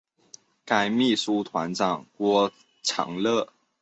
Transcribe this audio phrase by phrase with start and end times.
[0.65, 1.43] 该团秘书
[1.75, 2.51] 长郭
[2.81, 3.53] 长乐。